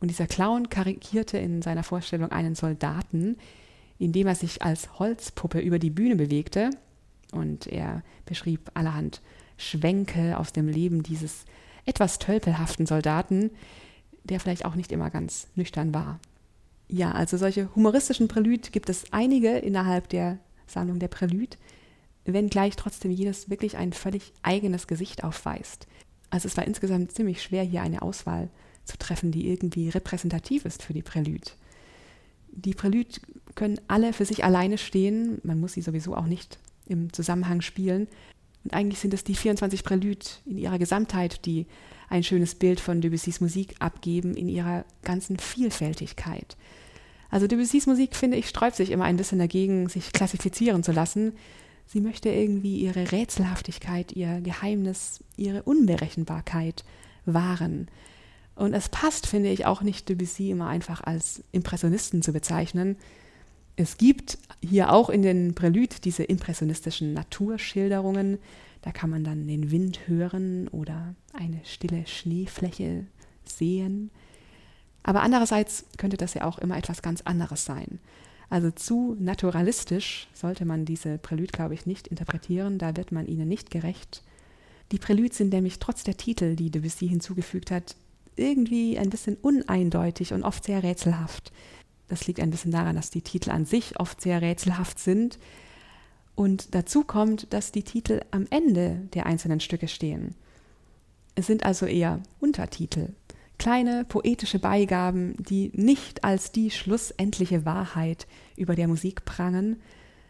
Und 0.00 0.08
dieser 0.08 0.26
Clown 0.26 0.68
karikierte 0.68 1.38
in 1.38 1.62
seiner 1.62 1.84
Vorstellung 1.84 2.32
einen 2.32 2.56
Soldaten, 2.56 3.36
indem 4.00 4.26
er 4.26 4.34
sich 4.34 4.62
als 4.62 4.98
Holzpuppe 4.98 5.60
über 5.60 5.78
die 5.78 5.90
Bühne 5.90 6.16
bewegte. 6.16 6.70
Und 7.30 7.68
er 7.68 8.02
beschrieb 8.26 8.72
allerhand 8.74 9.20
Schwenke 9.58 10.38
aus 10.38 10.52
dem 10.52 10.68
Leben 10.68 11.02
dieses 11.02 11.44
etwas 11.84 12.18
tölpelhaften 12.18 12.86
Soldaten, 12.86 13.50
der 14.24 14.40
vielleicht 14.40 14.64
auch 14.64 14.74
nicht 14.74 14.92
immer 14.92 15.10
ganz 15.10 15.48
nüchtern 15.54 15.92
war. 15.92 16.20
Ja, 16.88 17.12
also 17.12 17.36
solche 17.36 17.74
humoristischen 17.74 18.28
Prälüde 18.28 18.70
gibt 18.70 18.88
es 18.88 19.12
einige 19.12 19.58
innerhalb 19.58 20.08
der 20.08 20.38
Sammlung 20.66 20.98
der 20.98 21.08
Prälüde, 21.08 21.56
wenngleich 22.24 22.76
trotzdem 22.76 23.10
jedes 23.10 23.50
wirklich 23.50 23.76
ein 23.76 23.92
völlig 23.92 24.32
eigenes 24.42 24.86
Gesicht 24.86 25.24
aufweist. 25.24 25.86
Also 26.30 26.46
es 26.46 26.56
war 26.56 26.66
insgesamt 26.66 27.12
ziemlich 27.12 27.42
schwer, 27.42 27.62
hier 27.62 27.82
eine 27.82 28.02
Auswahl 28.02 28.48
zu 28.84 28.98
treffen, 28.98 29.32
die 29.32 29.48
irgendwie 29.48 29.88
repräsentativ 29.88 30.64
ist 30.64 30.82
für 30.82 30.94
die 30.94 31.02
Prälüde. 31.02 31.50
Die 32.52 32.74
Prälüde 32.74 33.20
können 33.54 33.80
alle 33.88 34.12
für 34.12 34.24
sich 34.24 34.44
alleine 34.44 34.78
stehen, 34.78 35.40
man 35.42 35.60
muss 35.60 35.74
sie 35.74 35.82
sowieso 35.82 36.16
auch 36.16 36.26
nicht 36.26 36.58
im 36.86 37.12
Zusammenhang 37.12 37.60
spielen, 37.60 38.08
und 38.64 38.74
eigentlich 38.74 38.98
sind 38.98 39.14
es 39.14 39.24
die 39.24 39.34
24 39.34 39.84
Prälüde 39.84 40.26
in 40.44 40.58
ihrer 40.58 40.78
Gesamtheit, 40.78 41.44
die 41.46 41.66
ein 42.08 42.22
schönes 42.22 42.54
Bild 42.54 42.80
von 42.80 43.00
Debussys 43.00 43.40
Musik 43.40 43.76
abgeben 43.78 44.34
in 44.34 44.48
ihrer 44.48 44.84
ganzen 45.02 45.38
Vielfältigkeit. 45.38 46.56
Also 47.30 47.46
Debussys 47.46 47.86
Musik, 47.86 48.16
finde 48.16 48.36
ich, 48.36 48.48
sträubt 48.48 48.76
sich 48.76 48.90
immer 48.90 49.04
ein 49.04 49.16
bisschen 49.16 49.38
dagegen, 49.38 49.88
sich 49.88 50.12
klassifizieren 50.12 50.82
zu 50.82 50.92
lassen. 50.92 51.32
Sie 51.86 52.00
möchte 52.00 52.30
irgendwie 52.30 52.78
ihre 52.78 53.12
Rätselhaftigkeit, 53.12 54.12
ihr 54.12 54.40
Geheimnis, 54.40 55.22
ihre 55.36 55.62
Unberechenbarkeit 55.62 56.84
wahren. 57.26 57.88
Und 58.54 58.74
es 58.74 58.88
passt, 58.88 59.26
finde 59.26 59.50
ich, 59.50 59.66
auch 59.66 59.82
nicht 59.82 60.08
Debussy 60.08 60.50
immer 60.50 60.68
einfach 60.68 61.02
als 61.02 61.44
Impressionisten 61.52 62.22
zu 62.22 62.32
bezeichnen, 62.32 62.96
es 63.78 63.96
gibt 63.96 64.38
hier 64.60 64.92
auch 64.92 65.08
in 65.08 65.22
den 65.22 65.54
Prälüde 65.54 65.96
diese 66.02 66.24
impressionistischen 66.24 67.12
Naturschilderungen. 67.14 68.38
Da 68.82 68.90
kann 68.90 69.08
man 69.08 69.22
dann 69.22 69.46
den 69.46 69.70
Wind 69.70 70.08
hören 70.08 70.66
oder 70.68 71.14
eine 71.32 71.60
stille 71.64 72.04
Schneefläche 72.08 73.06
sehen. 73.44 74.10
Aber 75.04 75.22
andererseits 75.22 75.84
könnte 75.96 76.16
das 76.16 76.34
ja 76.34 76.42
auch 76.42 76.58
immer 76.58 76.76
etwas 76.76 77.02
ganz 77.02 77.20
anderes 77.20 77.64
sein. 77.64 78.00
Also 78.50 78.72
zu 78.72 79.16
naturalistisch 79.20 80.26
sollte 80.34 80.64
man 80.64 80.84
diese 80.84 81.16
Prälüde, 81.16 81.52
glaube 81.52 81.74
ich, 81.74 81.86
nicht 81.86 82.08
interpretieren, 82.08 82.78
da 82.78 82.96
wird 82.96 83.12
man 83.12 83.26
ihnen 83.26 83.46
nicht 83.46 83.70
gerecht. 83.70 84.24
Die 84.90 84.98
Prälüde 84.98 85.34
sind 85.34 85.52
nämlich 85.52 85.78
trotz 85.78 86.02
der 86.02 86.16
Titel, 86.16 86.56
die 86.56 86.70
Debussy 86.70 87.08
hinzugefügt 87.08 87.70
hat, 87.70 87.94
irgendwie 88.34 88.98
ein 88.98 89.10
bisschen 89.10 89.36
uneindeutig 89.36 90.32
und 90.32 90.42
oft 90.42 90.64
sehr 90.64 90.82
rätselhaft. 90.82 91.52
Das 92.08 92.26
liegt 92.26 92.40
ein 92.40 92.50
bisschen 92.50 92.72
daran, 92.72 92.96
dass 92.96 93.10
die 93.10 93.22
Titel 93.22 93.50
an 93.50 93.64
sich 93.64 94.00
oft 94.00 94.20
sehr 94.20 94.40
rätselhaft 94.40 94.98
sind. 94.98 95.38
Und 96.34 96.74
dazu 96.74 97.04
kommt, 97.04 97.52
dass 97.52 97.72
die 97.72 97.82
Titel 97.82 98.22
am 98.30 98.46
Ende 98.50 99.08
der 99.14 99.26
einzelnen 99.26 99.60
Stücke 99.60 99.88
stehen. 99.88 100.34
Es 101.34 101.46
sind 101.46 101.64
also 101.64 101.86
eher 101.86 102.20
Untertitel, 102.40 103.10
kleine 103.58 104.04
poetische 104.04 104.58
Beigaben, 104.58 105.34
die 105.38 105.70
nicht 105.74 106.24
als 106.24 106.52
die 106.52 106.70
schlussendliche 106.70 107.64
Wahrheit 107.64 108.26
über 108.56 108.74
der 108.74 108.88
Musik 108.88 109.24
prangen, 109.24 109.76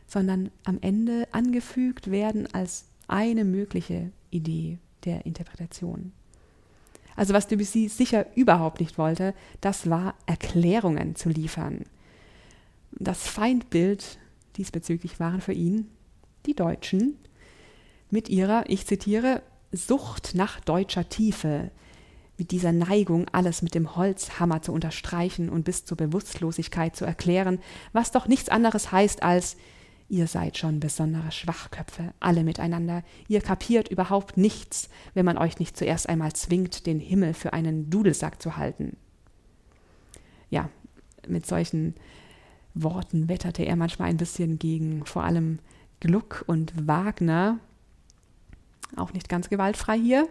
sondern 0.06 0.50
am 0.64 0.78
Ende 0.80 1.28
angefügt 1.32 2.10
werden 2.10 2.52
als 2.52 2.86
eine 3.06 3.44
mögliche 3.44 4.10
Idee 4.30 4.78
der 5.04 5.26
Interpretation. 5.26 6.12
Also 7.18 7.34
was 7.34 7.48
Debussy 7.48 7.88
sicher 7.88 8.26
überhaupt 8.36 8.78
nicht 8.78 8.96
wollte, 8.96 9.34
das 9.60 9.90
war 9.90 10.14
Erklärungen 10.26 11.16
zu 11.16 11.28
liefern. 11.28 11.84
Das 12.92 13.26
Feindbild 13.26 14.20
diesbezüglich 14.56 15.18
waren 15.18 15.40
für 15.40 15.52
ihn 15.52 15.88
die 16.46 16.54
Deutschen 16.54 17.16
mit 18.08 18.28
ihrer, 18.28 18.70
ich 18.70 18.86
zitiere, 18.86 19.42
Sucht 19.72 20.36
nach 20.36 20.60
deutscher 20.60 21.08
Tiefe, 21.08 21.72
mit 22.38 22.52
dieser 22.52 22.70
Neigung, 22.70 23.26
alles 23.32 23.62
mit 23.62 23.74
dem 23.74 23.96
Holzhammer 23.96 24.62
zu 24.62 24.72
unterstreichen 24.72 25.48
und 25.48 25.64
bis 25.64 25.84
zur 25.84 25.96
Bewusstlosigkeit 25.96 26.94
zu 26.94 27.04
erklären, 27.04 27.58
was 27.92 28.12
doch 28.12 28.28
nichts 28.28 28.48
anderes 28.48 28.92
heißt 28.92 29.24
als 29.24 29.56
Ihr 30.10 30.26
seid 30.26 30.56
schon 30.56 30.80
besondere 30.80 31.30
Schwachköpfe, 31.30 32.14
alle 32.18 32.42
miteinander. 32.42 33.02
Ihr 33.28 33.42
kapiert 33.42 33.88
überhaupt 33.88 34.38
nichts, 34.38 34.88
wenn 35.12 35.26
man 35.26 35.36
euch 35.36 35.58
nicht 35.58 35.76
zuerst 35.76 36.08
einmal 36.08 36.32
zwingt, 36.32 36.86
den 36.86 36.98
Himmel 36.98 37.34
für 37.34 37.52
einen 37.52 37.90
Dudelsack 37.90 38.40
zu 38.40 38.56
halten. 38.56 38.96
Ja, 40.48 40.70
mit 41.26 41.44
solchen 41.44 41.94
Worten 42.72 43.28
wetterte 43.28 43.64
er 43.64 43.76
manchmal 43.76 44.08
ein 44.08 44.16
bisschen 44.16 44.58
gegen 44.58 45.04
vor 45.04 45.24
allem 45.24 45.58
Gluck 46.00 46.44
und 46.46 46.86
Wagner. 46.86 47.58
Auch 48.96 49.12
nicht 49.12 49.28
ganz 49.28 49.50
gewaltfrei 49.50 49.98
hier, 49.98 50.26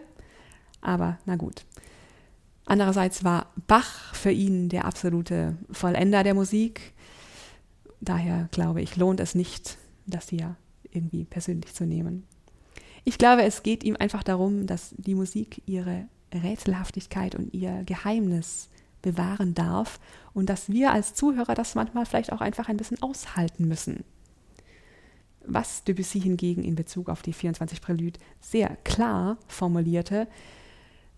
aber 0.80 1.18
na 1.24 1.36
gut. 1.36 1.64
Andererseits 2.66 3.22
war 3.22 3.52
Bach 3.66 4.14
für 4.14 4.32
ihn 4.32 4.68
der 4.68 4.84
absolute 4.84 5.56
Vollender 5.70 6.24
der 6.24 6.34
Musik. 6.34 6.92
Daher 8.00 8.48
glaube 8.52 8.80
ich, 8.82 8.96
lohnt 8.96 9.20
es 9.20 9.34
nicht, 9.34 9.78
das 10.06 10.28
hier 10.28 10.56
irgendwie 10.90 11.24
persönlich 11.24 11.74
zu 11.74 11.84
nehmen. 11.84 12.24
Ich 13.04 13.18
glaube, 13.18 13.42
es 13.42 13.62
geht 13.62 13.84
ihm 13.84 13.96
einfach 13.96 14.22
darum, 14.22 14.66
dass 14.66 14.94
die 14.96 15.14
Musik 15.14 15.62
ihre 15.66 16.06
Rätselhaftigkeit 16.32 17.34
und 17.34 17.54
ihr 17.54 17.82
Geheimnis 17.84 18.68
bewahren 19.02 19.54
darf 19.54 20.00
und 20.34 20.50
dass 20.50 20.68
wir 20.68 20.92
als 20.92 21.14
Zuhörer 21.14 21.54
das 21.54 21.74
manchmal 21.74 22.06
vielleicht 22.06 22.32
auch 22.32 22.40
einfach 22.40 22.68
ein 22.68 22.76
bisschen 22.76 23.02
aushalten 23.02 23.66
müssen. 23.66 24.04
Was 25.46 25.84
Debussy 25.84 26.20
hingegen 26.20 26.62
in 26.62 26.74
Bezug 26.74 27.08
auf 27.08 27.22
die 27.22 27.32
24 27.32 27.80
Prälüde 27.80 28.20
sehr 28.40 28.76
klar 28.84 29.38
formulierte, 29.46 30.28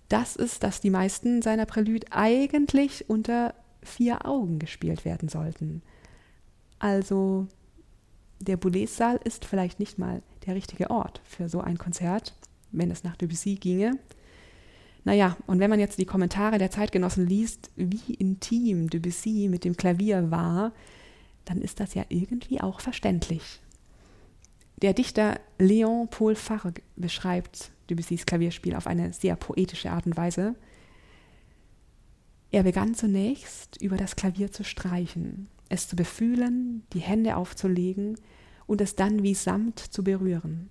das 0.09 0.37
ist, 0.37 0.63
dass 0.63 0.81
die 0.81 0.91
meisten 0.91 1.43
seiner 1.43 1.67
Prälüde 1.67 2.07
eigentlich 2.11 3.09
unter 3.09 3.55
vier 3.83 4.27
Augen 4.27 4.59
gespielt 4.59 5.05
werden 5.05 5.29
sollten. 5.29 5.83
Also 6.81 7.47
der 8.41 8.57
Boulez-Saal 8.57 9.21
ist 9.23 9.45
vielleicht 9.45 9.79
nicht 9.79 9.99
mal 9.99 10.23
der 10.47 10.57
richtige 10.57 10.91
Ort 10.91 11.21
für 11.25 11.49
so 11.49 11.61
ein 11.61 11.79
Konzert, 11.79 12.35
wenn 12.73 12.91
es 12.91 13.05
nach 13.05 13.17
Debussy 13.17 13.55
ginge. 13.55 13.99
Naja, 15.05 15.37
und 15.47 15.61
wenn 15.61 15.71
man 15.71 15.81
jetzt 15.81 15.99
die 15.99 16.07
Kommentare 16.07 16.59
der 16.59 16.71
Zeitgenossen 16.71 17.27
liest, 17.27 17.71
wie 17.77 18.15
intim 18.15 18.91
Debussy 18.91 19.49
mit 19.49 19.65
dem 19.65 19.77
Klavier 19.77 20.31
war, 20.31 20.73
dann 21.45 21.63
ist 21.63 21.81
das 21.81 21.95
ja 21.95 22.05
irgendwie 22.09 22.61
auch 22.61 22.81
verständlich. 22.81 23.61
Der 24.83 24.95
Dichter 24.95 25.39
Léon 25.59 26.07
Paul 26.07 26.35
Fargue 26.35 26.83
beschreibt 26.97 27.71
Debussys 27.91 28.25
Klavierspiel 28.25 28.75
auf 28.75 28.87
eine 28.87 29.13
sehr 29.13 29.37
poetische 29.37 29.91
Art 29.91 30.07
und 30.07 30.17
Weise. 30.17 30.55
Er 32.51 32.63
begann 32.63 32.95
zunächst 32.95 33.81
über 33.81 33.97
das 33.97 34.17
Klavier 34.17 34.51
zu 34.51 34.65
streichen, 34.65 35.49
es 35.71 35.89
zu 35.89 35.97
befühlen, 35.97 36.83
die 36.93 37.01
Hände 37.01 37.37
aufzulegen 37.37 38.17
und 38.67 38.83
es 38.83 38.97
dann 38.97 39.23
wie 39.23 39.35
Samt 39.35 39.79
zu 39.79 40.05
berühren. 40.05 40.69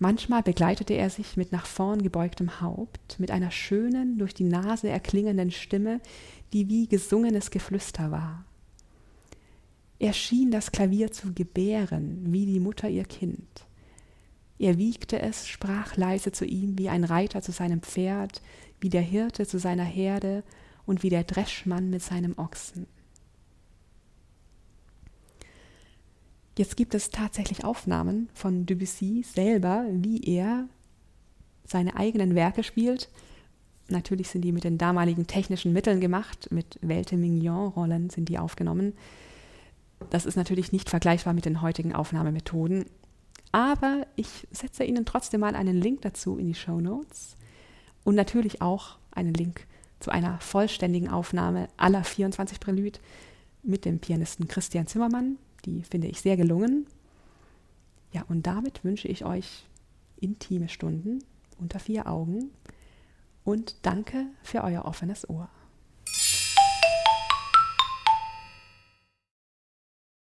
Manchmal 0.00 0.42
begleitete 0.42 0.94
er 0.94 1.10
sich 1.10 1.36
mit 1.36 1.52
nach 1.52 1.66
vorn 1.66 2.02
gebeugtem 2.02 2.60
Haupt, 2.60 3.20
mit 3.20 3.30
einer 3.30 3.52
schönen, 3.52 4.18
durch 4.18 4.34
die 4.34 4.42
Nase 4.42 4.88
erklingenden 4.88 5.52
Stimme, 5.52 6.00
die 6.52 6.68
wie 6.68 6.88
gesungenes 6.88 7.52
Geflüster 7.52 8.10
war. 8.10 8.44
Er 10.00 10.12
schien 10.12 10.50
das 10.50 10.72
Klavier 10.72 11.12
zu 11.12 11.32
gebären, 11.32 12.32
wie 12.32 12.46
die 12.46 12.58
Mutter 12.58 12.88
ihr 12.88 13.04
Kind. 13.04 13.64
Er 14.58 14.76
wiegte 14.76 15.20
es, 15.20 15.46
sprach 15.46 15.96
leise 15.96 16.32
zu 16.32 16.44
ihm 16.44 16.78
wie 16.78 16.88
ein 16.88 17.04
Reiter 17.04 17.42
zu 17.42 17.52
seinem 17.52 17.82
Pferd, 17.82 18.42
wie 18.80 18.88
der 18.88 19.02
Hirte 19.02 19.46
zu 19.46 19.60
seiner 19.60 19.84
Herde 19.84 20.42
und 20.84 21.04
wie 21.04 21.10
der 21.10 21.22
Dreschmann 21.22 21.90
mit 21.90 22.02
seinem 22.02 22.36
Ochsen. 22.38 22.86
Jetzt 26.56 26.76
gibt 26.76 26.94
es 26.94 27.10
tatsächlich 27.10 27.64
Aufnahmen 27.64 28.28
von 28.34 28.66
Debussy 28.66 29.24
selber, 29.24 29.86
wie 29.90 30.20
er 30.22 30.68
seine 31.64 31.96
eigenen 31.96 32.34
Werke 32.34 32.62
spielt. 32.62 33.08
Natürlich 33.88 34.28
sind 34.28 34.42
die 34.42 34.52
mit 34.52 34.64
den 34.64 34.78
damaligen 34.78 35.26
technischen 35.26 35.72
Mitteln 35.72 36.00
gemacht, 36.00 36.48
mit 36.50 36.78
Welte 36.82 37.16
Mignon-Rollen 37.16 38.10
sind 38.10 38.28
die 38.28 38.38
aufgenommen. 38.38 38.92
Das 40.10 40.26
ist 40.26 40.36
natürlich 40.36 40.72
nicht 40.72 40.90
vergleichbar 40.90 41.32
mit 41.32 41.44
den 41.44 41.62
heutigen 41.62 41.94
Aufnahmemethoden. 41.94 42.84
Aber 43.52 44.06
ich 44.16 44.46
setze 44.50 44.84
Ihnen 44.84 45.04
trotzdem 45.04 45.40
mal 45.40 45.54
einen 45.54 45.80
Link 45.80 46.02
dazu 46.02 46.38
in 46.38 46.48
die 46.48 46.54
Show 46.54 46.80
Notes 46.80 47.36
und 48.04 48.14
natürlich 48.14 48.62
auch 48.62 48.96
einen 49.10 49.34
Link 49.34 49.66
zu 50.00 50.10
einer 50.10 50.38
vollständigen 50.40 51.08
Aufnahme 51.08 51.68
aller 51.76 52.02
24 52.02 52.60
Prälüde 52.60 52.98
mit 53.62 53.84
dem 53.84 54.00
Pianisten 54.00 54.48
Christian 54.48 54.86
Zimmermann. 54.86 55.38
Die 55.64 55.82
finde 55.82 56.08
ich 56.08 56.20
sehr 56.20 56.36
gelungen. 56.36 56.86
Ja, 58.12 58.24
und 58.28 58.46
damit 58.46 58.84
wünsche 58.84 59.08
ich 59.08 59.24
euch 59.24 59.64
intime 60.20 60.68
Stunden 60.68 61.20
unter 61.58 61.78
vier 61.78 62.06
Augen 62.06 62.50
und 63.44 63.76
danke 63.82 64.26
für 64.42 64.62
euer 64.62 64.84
offenes 64.84 65.28
Ohr. 65.28 65.48